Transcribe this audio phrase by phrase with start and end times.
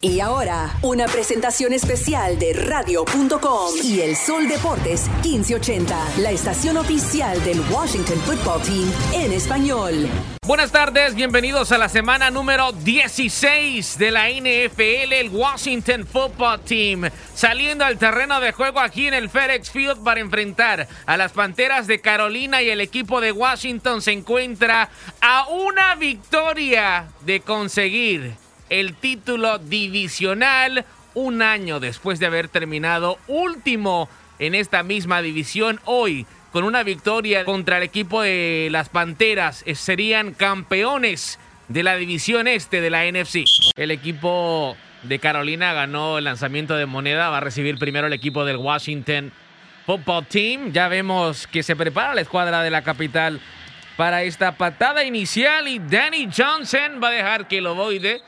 [0.00, 7.42] Y ahora, una presentación especial de radio.com y el Sol Deportes 1580, la estación oficial
[7.42, 10.08] del Washington Football Team en español.
[10.46, 17.10] Buenas tardes, bienvenidos a la semana número 16 de la NFL, el Washington Football Team,
[17.34, 21.88] saliendo al terreno de juego aquí en el FedEx Field para enfrentar a las Panteras
[21.88, 24.90] de Carolina y el equipo de Washington se encuentra
[25.20, 30.84] a una victoria de conseguir el título divisional
[31.14, 37.44] un año después de haber terminado último en esta misma división hoy con una victoria
[37.44, 43.04] contra el equipo de las Panteras eh, serían campeones de la división este de la
[43.04, 43.44] NFC.
[43.76, 48.44] El equipo de Carolina ganó el lanzamiento de moneda, va a recibir primero el equipo
[48.44, 49.32] del Washington
[49.86, 50.72] Football Team.
[50.72, 53.40] Ya vemos que se prepara la escuadra de la capital
[53.96, 58.22] para esta patada inicial y Danny Johnson va a dejar que el ovoide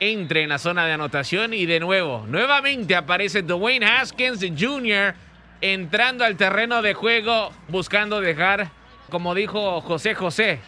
[0.00, 5.14] entre en la zona de anotación y de nuevo, nuevamente aparece Dwayne Haskins Jr.
[5.60, 8.70] entrando al terreno de juego buscando dejar,
[9.10, 10.60] como dijo José José,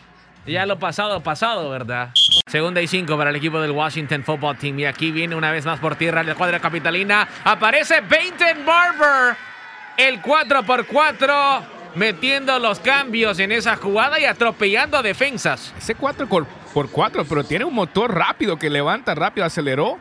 [0.46, 2.10] ya lo pasado, pasado, ¿verdad?
[2.46, 4.80] Segunda y cinco para el equipo del Washington Football Team.
[4.80, 7.26] Y aquí viene una vez más por tierra la cuadra capitalina.
[7.44, 9.36] Aparece Peyton Barber,
[9.96, 11.62] el 4 por 4
[11.94, 15.72] metiendo los cambios en esa jugada y atropellando defensas.
[15.78, 16.28] Ese 4
[16.72, 19.98] por 4, pero tiene un motor rápido que levanta rápido, aceleró.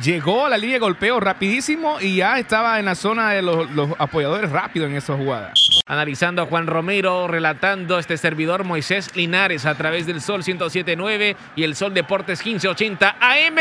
[0.00, 3.68] Llegó a la línea de golpeo rapidísimo y ya estaba en la zona de los,
[3.98, 5.52] apoyadores rápido en esa jugada.
[5.86, 11.62] Analizando a Juan Romero, relatando este servidor Moisés Linares a través del Sol 107.9 y
[11.62, 13.58] el Sol Deportes 1580 AM.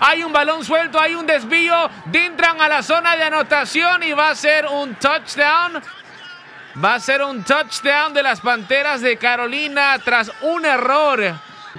[0.00, 4.30] Hay un balón suelto, hay un desvío, entran a la zona de anotación y va
[4.30, 5.82] a ser un touchdown
[6.82, 11.34] Va a ser un touchdown de las Panteras de Carolina tras un error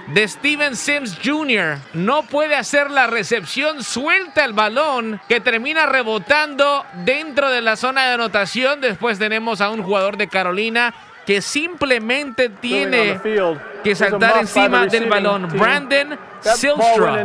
[0.08, 1.78] de Steven Sims Jr.
[1.94, 8.08] No puede hacer la recepción, suelta el balón que termina rebotando dentro de la zona
[8.08, 8.82] de anotación.
[8.82, 10.92] Después tenemos a un jugador de Carolina
[11.24, 13.20] que simplemente tiene
[13.82, 15.48] que saltar encima del balón.
[15.56, 17.22] Brandon Silstra.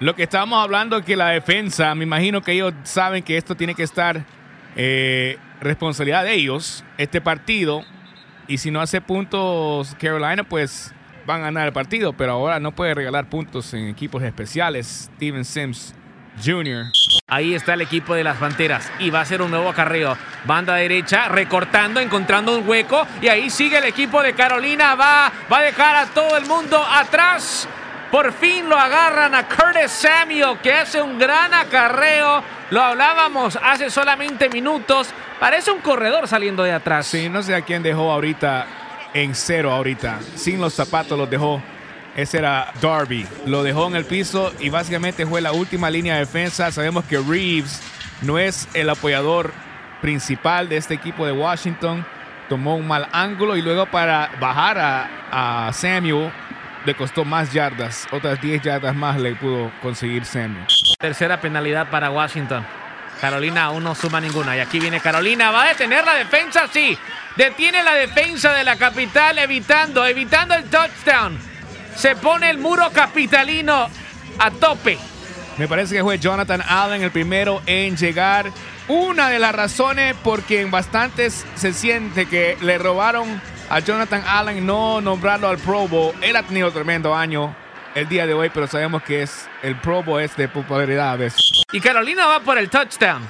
[0.00, 3.56] Lo que estábamos hablando es que la defensa, me imagino que ellos saben que esto
[3.56, 4.24] tiene que estar
[4.76, 7.82] eh, responsabilidad de ellos, este partido.
[8.46, 10.94] Y si no hace puntos Carolina, pues
[11.26, 12.12] van a ganar el partido.
[12.12, 15.10] Pero ahora no puede regalar puntos en equipos especiales.
[15.16, 15.94] Steven Sims
[16.44, 16.86] Jr.
[17.26, 20.16] Ahí está el equipo de las Panteras y va a ser un nuevo acarreo.
[20.44, 23.04] Banda derecha, recortando, encontrando un hueco.
[23.20, 24.94] Y ahí sigue el equipo de Carolina.
[24.94, 27.68] Va, va a dejar a todo el mundo atrás.
[28.10, 32.42] Por fin lo agarran a Curtis Samuel, que hace un gran acarreo.
[32.70, 35.10] Lo hablábamos hace solamente minutos.
[35.38, 37.06] Parece un corredor saliendo de atrás.
[37.06, 38.66] Sí, no sé a quién dejó ahorita
[39.12, 40.20] en cero ahorita.
[40.36, 41.62] Sin los zapatos los dejó.
[42.16, 43.26] Ese era Darby.
[43.44, 46.72] Lo dejó en el piso y básicamente fue la última línea de defensa.
[46.72, 47.82] Sabemos que Reeves
[48.22, 49.52] no es el apoyador
[50.00, 52.06] principal de este equipo de Washington.
[52.48, 56.32] Tomó un mal ángulo y luego para bajar a, a Samuel
[56.88, 60.64] le costó más yardas, otras 10 yardas más le pudo conseguir Samuel.
[60.98, 62.64] Tercera penalidad para Washington.
[63.20, 64.56] Carolina aún no suma ninguna.
[64.56, 65.50] Y aquí viene Carolina.
[65.50, 66.66] ¿Va a detener la defensa?
[66.72, 66.96] Sí.
[67.36, 71.38] Detiene la defensa de la capital, evitando, evitando el touchdown.
[71.94, 73.90] Se pone el muro capitalino
[74.38, 74.96] a tope.
[75.58, 78.50] Me parece que fue Jonathan Allen el primero en llegar.
[78.88, 84.64] Una de las razones porque en bastantes se siente que le robaron a Jonathan Allen
[84.64, 86.14] no nombrarlo al Pro Bowl.
[86.22, 87.54] Él ha tenido tremendo año
[87.94, 91.18] el día de hoy, pero sabemos que es el Pro Bowl es de popularidad.
[91.72, 93.22] Y Carolina va por el touchdown.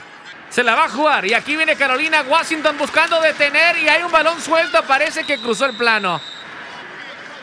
[0.49, 1.27] Se la va a jugar.
[1.27, 3.77] Y aquí viene Carolina Washington buscando detener.
[3.79, 4.83] Y hay un balón suelto.
[4.85, 6.21] Parece que cruzó el plano.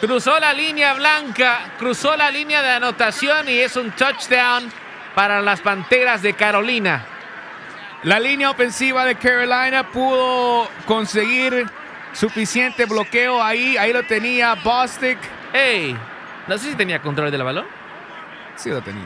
[0.02, 1.74] Cruzó la línea blanca.
[1.78, 3.48] Cruzó la línea de anotación.
[3.48, 4.72] Y es un touchdown
[5.14, 7.06] para las Panteras de Carolina.
[8.04, 11.68] La línea ofensiva de Carolina pudo conseguir
[12.16, 13.76] Suficiente bloqueo ahí.
[13.78, 15.18] Ahí lo tenía Bostic.
[15.52, 15.96] Hey,
[16.48, 17.66] no sé si tenía control del balón.
[18.56, 19.04] Sí lo tenía.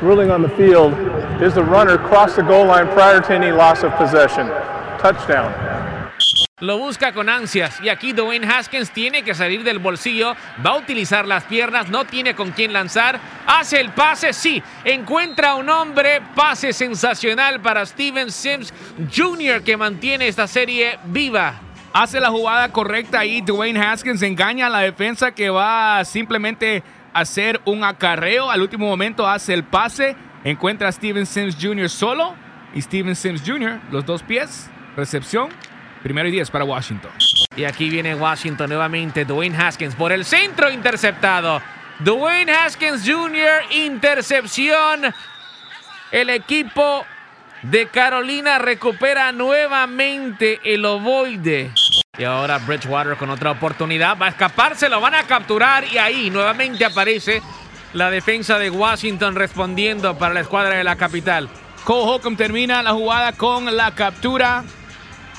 [0.00, 0.94] Ruling on the field
[1.42, 4.48] is the runner crossed the goal line prior to any loss of possession.
[5.00, 5.52] Touchdown.
[6.60, 10.76] Lo busca con ansias y aquí Dwayne Haskins tiene que salir del bolsillo, va a
[10.76, 16.22] utilizar las piernas, no tiene con quién lanzar, hace el pase, sí, encuentra un hombre,
[16.34, 18.72] pase sensacional para Steven Sims
[19.14, 19.62] Jr.
[19.62, 21.54] que mantiene esta serie viva
[21.94, 26.82] hace la jugada correcta y Dwayne Haskins engaña a la defensa que va simplemente
[27.12, 28.50] a hacer un acarreo.
[28.50, 31.88] Al último momento hace el pase, encuentra a Steven Sims Jr.
[31.88, 32.34] solo
[32.74, 33.78] y Steven Sims Jr.
[33.92, 35.50] los dos pies, recepción,
[36.02, 37.12] primero y diez para Washington.
[37.56, 39.24] Y aquí viene Washington nuevamente.
[39.24, 41.62] Dwayne Haskins por el centro interceptado.
[42.00, 43.70] Dwayne Haskins Jr.
[43.70, 45.14] intercepción.
[46.10, 47.06] El equipo
[47.70, 51.70] de Carolina recupera nuevamente el ovoide.
[52.16, 54.16] Y ahora Bridgewater con otra oportunidad.
[54.16, 55.84] Va a escaparse, lo van a capturar.
[55.92, 57.42] Y ahí nuevamente aparece
[57.92, 61.48] la defensa de Washington respondiendo para la escuadra de la capital.
[61.84, 64.64] Cole Holcomb termina la jugada con la captura.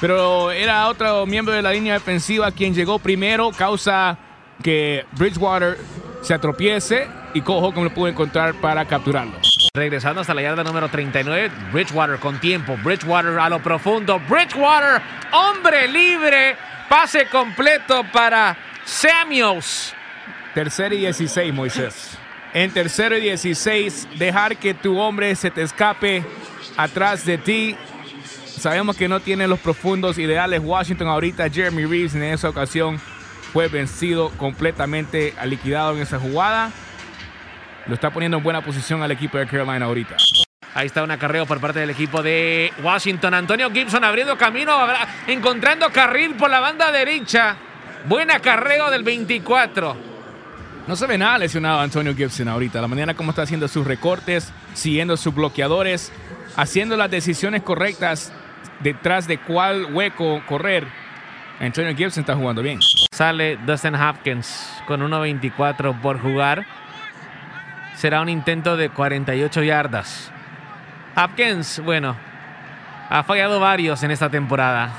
[0.02, 3.52] Pero era otro miembro de la línea defensiva quien llegó primero.
[3.52, 4.18] Causa
[4.62, 5.78] que Bridgewater
[6.22, 9.40] se atropiece y Cole Holcomb lo pudo encontrar para capturarlo.
[9.76, 15.02] Regresando hasta la yarda número 39, Bridgewater con tiempo, Bridgewater a lo profundo, Bridgewater,
[15.34, 16.56] hombre libre,
[16.88, 18.56] pase completo para
[18.86, 19.94] Samuels.
[20.54, 22.18] Tercero y 16, Moisés.
[22.54, 26.24] En tercero y 16, dejar que tu hombre se te escape
[26.78, 27.76] atrás de ti.
[28.46, 31.50] Sabemos que no tiene los profundos ideales Washington ahorita.
[31.50, 32.98] Jeremy Reeves en esa ocasión
[33.52, 36.72] fue vencido completamente, liquidado en esa jugada.
[37.88, 40.18] Lo está poniendo en buena posición al equipo de Carolina ahorita.
[40.74, 43.34] Ahí está un acarreo por parte del equipo de Washington.
[43.34, 44.76] Antonio Gibson abriendo camino,
[45.28, 47.56] encontrando carril por la banda derecha.
[48.08, 49.96] Buen acarreo del 24.
[50.88, 52.82] No se ve nada lesionado Antonio Gibson ahorita.
[52.82, 56.12] La manera como está haciendo sus recortes, siguiendo sus bloqueadores,
[56.56, 58.34] haciendo las decisiones correctas
[58.82, 60.88] detrás de cuál hueco correr.
[61.60, 62.80] Antonio Gibson está jugando bien.
[63.12, 66.66] Sale Dustin Hopkins con 1.24 por jugar
[67.96, 70.32] será un intento de 48 yardas.
[71.16, 72.16] Hopkins, bueno,
[73.10, 74.92] ha fallado varios en esta temporada.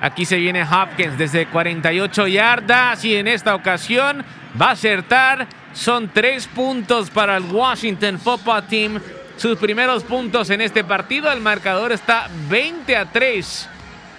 [0.00, 4.24] Aquí se viene Hopkins desde 48 yardas y en esta ocasión
[4.60, 5.46] va a acertar.
[5.72, 9.00] Son tres puntos para el Washington Football Team.
[9.36, 11.32] Sus primeros puntos en este partido.
[11.32, 13.68] El marcador está 20 a 3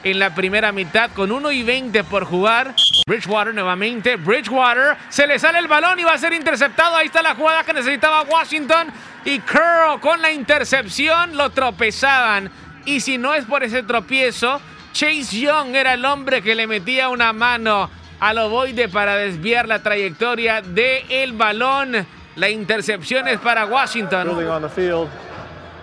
[0.04, 2.76] en la primera mitad con 1 y 20 por jugar.
[3.06, 4.16] Bridgewater nuevamente.
[4.16, 6.96] Bridgewater se le sale el balón y va a ser interceptado.
[6.96, 8.92] Ahí está la jugada que necesitaba Washington.
[9.26, 12.50] Y Curl con la intercepción lo tropezaban.
[12.86, 14.62] Y si no es por ese tropiezo,
[14.94, 19.82] Chase Young era el hombre que le metía una mano al ovoide para desviar la
[19.82, 22.06] trayectoria del el balón.
[22.36, 24.30] La intercepción es para Washington.
[24.30, 25.10] on the field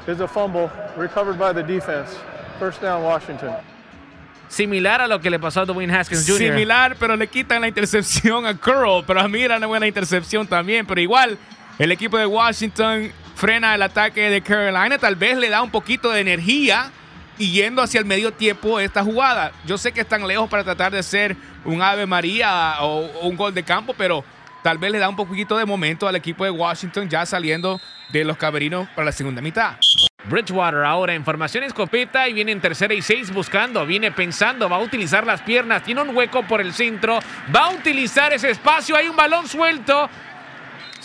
[0.06, 2.16] is a fumble recovered by the defense.
[2.58, 3.52] First down Washington.
[4.48, 6.38] Similar a lo que le pasó a Dwayne Haskins Jr.
[6.38, 9.04] Similar, pero le quitan la intercepción a Curl.
[9.06, 10.86] Pero a mí era una buena intercepción también.
[10.86, 11.38] Pero igual,
[11.78, 14.98] el equipo de Washington frena el ataque de Carolina.
[14.98, 16.90] Tal vez le da un poquito de energía
[17.38, 19.52] y yendo hacia el medio tiempo esta jugada.
[19.66, 23.52] Yo sé que están lejos para tratar de ser un Ave María o, un gol
[23.52, 24.24] de campo, pero
[24.62, 27.80] tal vez le da un poquito de momento al equipo de Washington ya saliendo
[28.10, 29.76] de los caberinos para la segunda mitad.
[30.28, 34.76] Bridgewater ahora en formación escopeta y viene en tercera y seis buscando, viene pensando, va
[34.76, 37.20] a utilizar las piernas, tiene un hueco por el centro,
[37.54, 40.10] va a utilizar ese espacio, hay un balón suelto.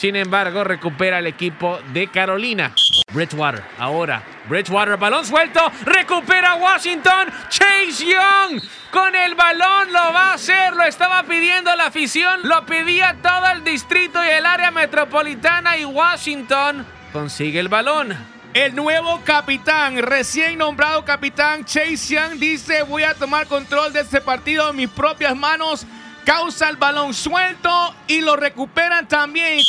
[0.01, 2.73] Sin embargo, recupera el equipo de Carolina.
[3.13, 4.23] Bridgewater, ahora.
[4.49, 5.61] Bridgewater, balón suelto.
[5.85, 7.29] Recupera Washington.
[7.49, 8.59] Chase Young
[8.89, 10.73] con el balón lo va a hacer.
[10.73, 12.39] Lo estaba pidiendo la afición.
[12.45, 15.77] Lo pedía todo el distrito y el área metropolitana.
[15.77, 16.83] Y Washington
[17.13, 18.17] consigue el balón.
[18.55, 24.19] El nuevo capitán, recién nombrado capitán Chase Young, dice: Voy a tomar control de este
[24.19, 25.85] partido en mis propias manos.
[26.25, 29.59] Causa el balón suelto y lo recuperan también.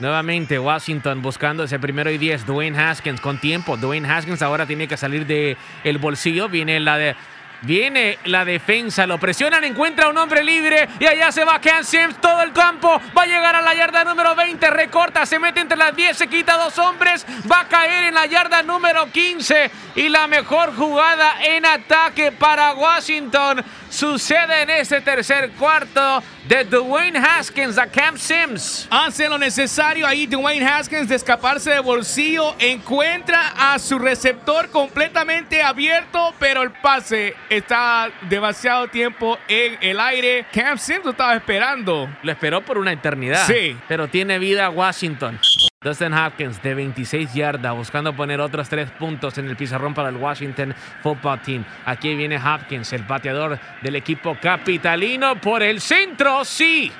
[0.00, 2.46] Nuevamente Washington buscando ese primero y diez.
[2.46, 3.76] Dwayne Haskins con tiempo.
[3.76, 6.48] Dwayne Haskins ahora tiene que salir de el bolsillo.
[6.48, 7.14] Viene la de
[7.62, 12.20] Viene la defensa, lo presionan, encuentra un hombre libre y allá se va Cam Sims,
[12.20, 15.78] todo el campo, va a llegar a la yarda número 20, recorta, se mete entre
[15.78, 20.08] las 10, se quita dos hombres, va a caer en la yarda número 15 y
[20.08, 27.78] la mejor jugada en ataque para Washington sucede en este tercer cuarto de Dwayne Haskins
[27.78, 28.88] a Cam Sims.
[28.90, 35.62] Hace lo necesario ahí Dwayne Haskins de escaparse de bolsillo, encuentra a su receptor completamente
[35.62, 40.46] abierto, pero el pase está demasiado tiempo en el aire.
[40.52, 42.08] Cam Sims lo estaba esperando.
[42.22, 43.46] Lo esperó por una eternidad.
[43.46, 43.76] Sí.
[43.88, 45.38] Pero tiene vida Washington.
[45.82, 50.16] Dustin Hopkins de 26 yardas buscando poner otros tres puntos en el pizarrón para el
[50.16, 51.64] Washington Football Team.
[51.84, 56.44] Aquí viene Hopkins, el pateador del equipo capitalino por el centro.
[56.44, 56.92] Sí,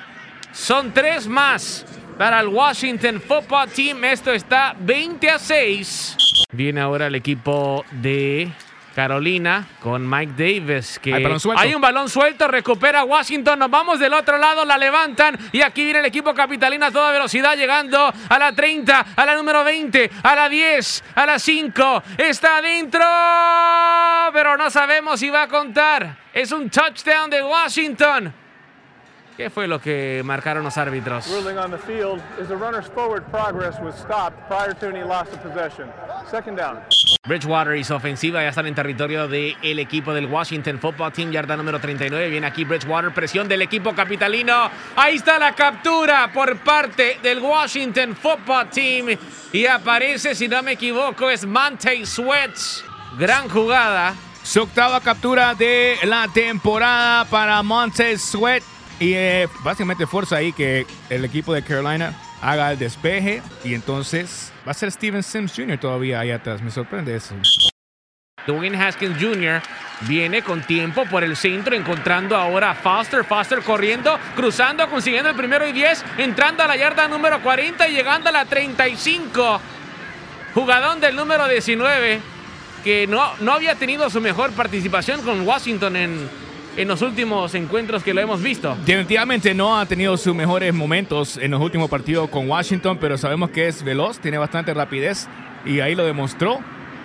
[0.51, 1.85] son tres más
[2.17, 4.03] para el Washington Football Team.
[4.03, 6.45] Esto está 20 a 6.
[6.51, 8.51] Viene ahora el equipo de
[8.95, 10.99] Carolina con Mike Davis.
[10.99, 11.13] Que
[11.57, 13.59] Hay un balón suelto, recupera Washington.
[13.59, 15.37] Nos vamos del otro lado, la levantan.
[15.51, 19.35] Y aquí viene el equipo capitalino a toda velocidad, llegando a la 30, a la
[19.35, 22.03] número 20, a la 10, a la 5.
[22.17, 23.05] Está adentro,
[24.33, 26.17] pero no sabemos si va a contar.
[26.33, 28.42] Es un touchdown de Washington.
[29.35, 31.27] ¿Qué fue lo que marcaron los árbitros?
[31.29, 35.27] Ruling on the field is the runner's forward progress was stopped prior to any loss
[35.33, 35.89] of possession.
[36.29, 36.79] Second down.
[37.25, 41.79] Bridgewater hizo ofensiva, ya están en territorio del equipo del Washington Football Team, yarda número
[41.79, 42.29] 39.
[42.29, 44.69] Viene aquí Bridgewater, presión del equipo capitalino.
[44.95, 49.17] Ahí está la captura por parte del Washington Football Team.
[49.51, 52.55] Y aparece, si no me equivoco, es Monte Sweat.
[53.17, 54.13] Gran jugada.
[54.43, 58.72] Su octava captura de la temporada para Montez Sweat.
[58.99, 63.41] Y eh, básicamente fuerza ahí que el equipo de Carolina haga el despeje.
[63.63, 65.77] Y entonces va a ser Steven Sims Jr.
[65.77, 66.61] todavía ahí atrás.
[66.61, 67.35] Me sorprende eso.
[68.45, 69.61] Dwayne Haskins Jr.
[70.01, 73.23] viene con tiempo por el centro, encontrando ahora a Foster.
[73.23, 77.93] Foster corriendo, cruzando, consiguiendo el primero y 10, entrando a la yarda número 40 y
[77.93, 79.61] llegando a la 35.
[80.53, 82.19] Jugadón del número 19,
[82.83, 86.29] que no, no había tenido su mejor participación con Washington en,
[86.75, 88.75] en los últimos encuentros que lo hemos visto.
[88.85, 93.49] Definitivamente no ha tenido sus mejores momentos en los últimos partidos con Washington, pero sabemos
[93.51, 95.27] que es veloz, tiene bastante rapidez
[95.65, 96.59] y ahí lo demostró,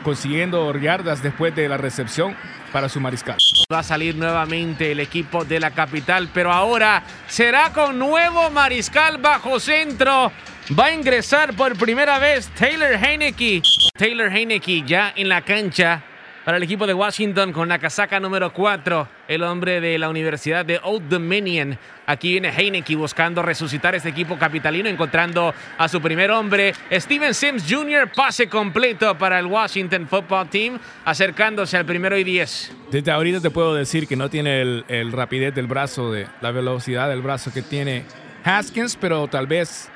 [0.04, 2.34] consiguiendo yardas después de la recepción
[2.72, 3.36] para su mariscal.
[3.72, 9.18] Va a salir nuevamente el equipo de la capital, pero ahora será con nuevo mariscal
[9.18, 10.32] bajo centro.
[10.78, 13.62] Va a ingresar por primera vez Taylor Heineke.
[13.96, 16.02] Taylor Heineke ya en la cancha
[16.48, 20.64] para el equipo de Washington con la casaca número 4, el hombre de la Universidad
[20.64, 21.78] de Old Dominion.
[22.06, 27.66] Aquí viene Heineke buscando resucitar este equipo capitalino, encontrando a su primer hombre, Steven Sims
[27.68, 32.72] Jr., pase completo para el Washington Football Team, acercándose al primero y 10.
[32.92, 36.50] Desde ahorita te puedo decir que no tiene el, el rapidez del brazo, de, la
[36.50, 38.04] velocidad del brazo que tiene
[38.42, 39.90] Haskins, pero tal vez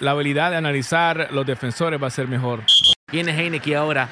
[0.00, 2.64] la habilidad de analizar los defensores va a ser mejor.
[3.12, 4.08] Viene Heineke ahora.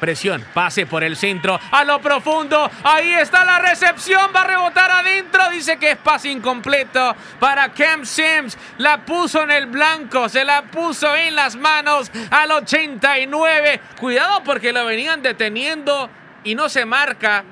[0.00, 2.70] Presión, pase por el centro, a lo profundo.
[2.84, 5.42] Ahí está la recepción, va a rebotar adentro.
[5.50, 8.58] Dice que es pase incompleto para Cam Sims.
[8.78, 13.80] La puso en el blanco, se la puso en las manos al 89.
[13.98, 16.10] Cuidado porque lo venían deteniendo
[16.44, 17.44] y no se marca.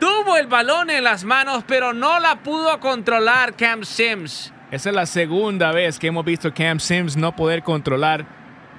[0.00, 4.52] Tuvo el balón en las manos, pero no la pudo controlar Cam Sims.
[4.70, 8.24] Esa es la segunda vez que hemos visto Cam Sims no poder controlar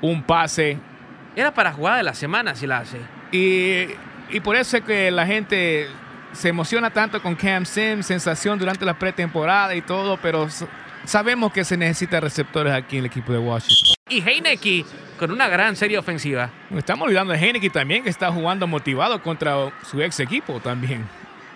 [0.02, 0.80] un pase
[1.36, 3.00] Era para jugada de la semana si la hace.
[3.32, 3.88] Y,
[4.30, 5.88] y por eso es que la gente
[6.34, 10.48] se emociona tanto con Cam Sims, sensación durante la pretemporada y todo, pero
[11.06, 13.96] sabemos que se necesita receptores aquí en el equipo de Washington.
[14.10, 14.86] Y Heineke
[15.18, 16.50] con una gran serie ofensiva.
[16.76, 21.06] Estamos olvidando de Heineke también, que está jugando motivado contra su ex equipo también,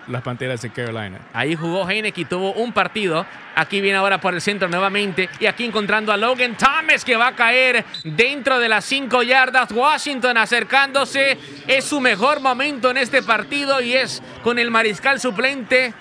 [0.08, 1.18] las Panteras de Carolina.
[1.32, 3.26] Ahí jugó Heineke tuvo un partido.
[3.54, 5.28] Aquí viene ahora por el centro nuevamente.
[5.40, 9.70] Y aquí encontrando a Logan Thomas que va a caer dentro de las 5 yardas.
[9.72, 11.38] Washington acercándose.
[11.66, 15.92] Es su mejor momento en este partido y es con el mariscal suplente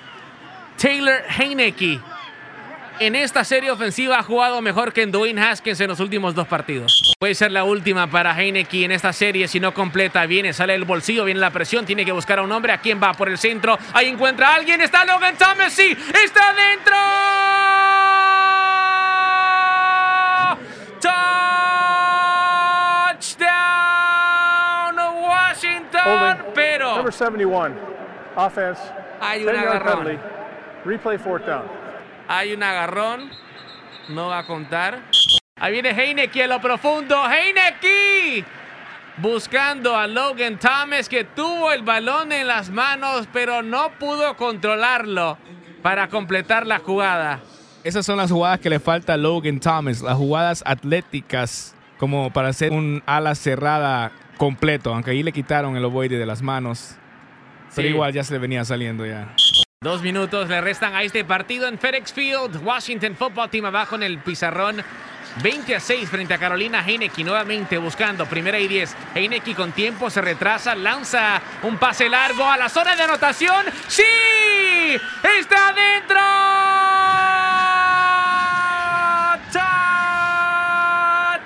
[0.79, 1.99] Taylor Heineke.
[2.99, 6.47] En esta serie ofensiva ha jugado mejor que en Dwayne Haskins en los últimos dos
[6.47, 7.06] partidos.
[7.19, 10.23] Puede ser la última para Heineke en esta serie si no completa.
[10.27, 12.71] Viene, sale del bolsillo, viene la presión, tiene que buscar a un hombre.
[12.71, 13.75] ¿A quién va por el centro?
[13.91, 14.81] Ahí encuentra a alguien.
[14.81, 16.93] Está Logan Thomas, sí, está dentro.
[23.47, 27.75] Touchdown Washington, pero Number 71.
[28.35, 28.81] Offense.
[29.19, 30.19] hay un 10 yard agarrón.
[30.85, 31.63] Replay fourth down.
[32.27, 33.31] Hay un agarrón.
[34.09, 35.01] No va a contar.
[35.59, 37.15] Ahí viene Heineke a lo profundo.
[37.25, 38.45] Heineke.
[39.17, 45.39] Buscando a Logan Thomas que tuvo el balón en las manos pero no pudo controlarlo
[45.81, 47.39] para completar la jugada.
[47.83, 52.49] Esas son las jugadas que le falta a Logan Thomas, las jugadas atléticas como para
[52.49, 56.95] hacer un ala cerrada completo, aunque ahí le quitaron el ovoide de las manos.
[57.75, 59.33] Pero igual ya se le venía saliendo ya.
[59.81, 62.63] Dos minutos le restan a este partido en FedEx Field.
[62.63, 64.83] Washington Football Team abajo en el pizarrón.
[65.41, 68.95] 20 a 6 frente a Carolina Heineke nuevamente buscando primera y 10.
[69.15, 73.65] Heineke con tiempo se retrasa, lanza un pase largo a la zona de anotación.
[73.87, 74.03] ¡Sí!
[75.39, 76.19] ¡Está adentro!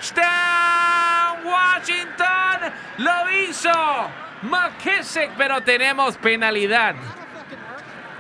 [0.02, 1.46] ¡Touchdown!
[1.46, 4.10] Washington lo hizo.
[4.44, 6.96] McKissick, pero tenemos penalidad.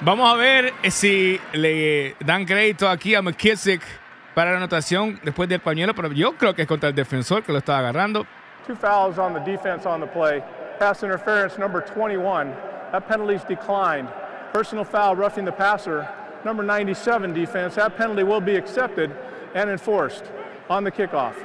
[0.01, 4.00] Vamos a ver si le dan crédito aquí a McKissick
[4.33, 7.51] para la anotación después del pañuelo, pero yo creo que es contra el defensor que
[7.51, 8.25] lo estaba agarrando.
[8.67, 10.41] Two fouls on the defense on the play.
[10.81, 12.51] pass interference number 21.
[12.91, 14.09] That penalty's declined.
[14.51, 16.07] Personal foul roughing the passer,
[16.43, 17.75] number 97 defense.
[17.75, 19.11] That penalty will be accepted
[19.53, 20.23] and enforced
[20.69, 21.35] on the kickoff.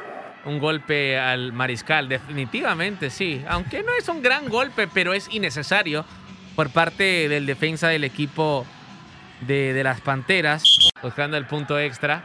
[0.46, 3.44] Un golpe al mariscal, definitivamente sí.
[3.46, 6.06] Aunque no es un gran golpe, pero es innecesario
[6.54, 8.64] por parte del defensa del equipo
[9.42, 12.22] de, de las Panteras, buscando el punto extra.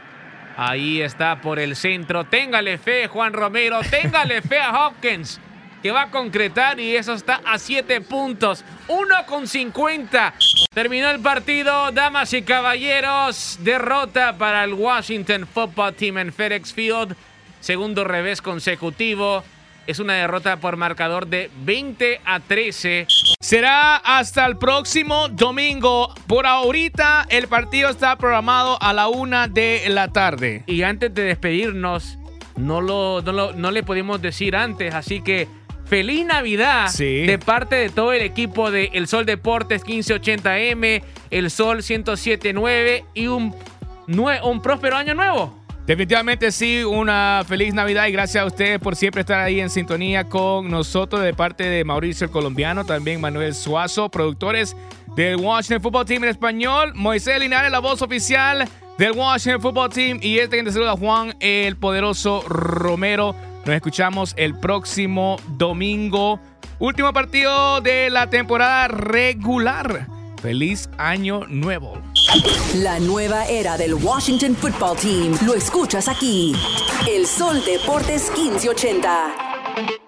[0.56, 2.24] Ahí está por el centro.
[2.24, 3.80] Téngale fe, Juan Romero.
[3.90, 5.40] Téngale fe a Hopkins,
[5.82, 8.64] que va a concretar y eso está a 7 puntos.
[8.88, 10.34] 1 con 50.
[10.74, 13.58] Terminó el partido, damas y caballeros.
[13.60, 17.16] Derrota para el Washington Football Team en FedEx Field.
[17.60, 19.44] Segundo revés consecutivo.
[19.86, 23.06] Es una derrota por marcador de 20 a 13.
[23.40, 26.14] Será hasta el próximo domingo.
[26.28, 30.62] Por ahorita el partido está programado a la una de la tarde.
[30.66, 32.16] Y antes de despedirnos,
[32.56, 35.48] no, lo, no, lo- no le pudimos decir antes, así que
[35.86, 37.26] feliz Navidad Sí.
[37.26, 43.26] de parte de todo el equipo de El Sol Deportes 1580M, El Sol 1079 y
[43.26, 43.54] un,
[44.44, 45.58] un próspero año nuevo.
[45.86, 50.28] Definitivamente sí, una feliz Navidad y gracias a ustedes por siempre estar ahí en sintonía
[50.28, 54.76] con nosotros de parte de Mauricio el Colombiano, también Manuel Suazo, productores
[55.16, 60.20] del Washington Football Team en español, Moisés Linares, la voz oficial del Washington Football Team
[60.22, 63.34] y este que te saluda Juan el Poderoso Romero.
[63.66, 66.38] Nos escuchamos el próximo domingo,
[66.78, 70.06] último partido de la temporada regular.
[70.40, 72.00] Feliz año nuevo.
[72.76, 75.38] La nueva era del Washington Football Team.
[75.44, 76.54] Lo escuchas aquí.
[77.06, 80.01] El Sol Deportes 1580.